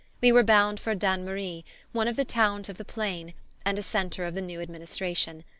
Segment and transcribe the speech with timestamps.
[0.19, 4.25] We were bound for Dannemarie, one of the towns of the plain, and a centre
[4.25, 5.43] of the new administration.